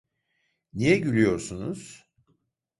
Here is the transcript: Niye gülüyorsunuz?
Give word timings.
Niye 0.73 0.97
gülüyorsunuz? 0.99 2.05